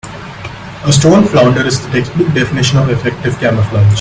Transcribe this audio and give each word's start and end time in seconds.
A 0.83 0.91
stone 0.91 1.25
flounder 1.27 1.63
is 1.63 1.79
the 1.79 1.87
textbook 1.91 2.33
definition 2.33 2.79
of 2.79 2.89
effective 2.89 3.37
camouflage. 3.37 3.85